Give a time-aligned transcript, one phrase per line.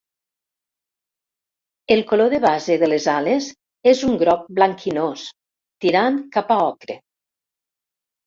[1.95, 3.49] El color de base de les ales
[3.93, 5.25] és un groc blanquinós
[5.85, 6.97] tirant cap a ocre.